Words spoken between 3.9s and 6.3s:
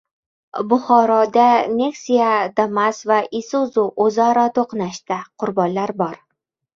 o‘zaro to‘qnashdi. Qurbonlar bor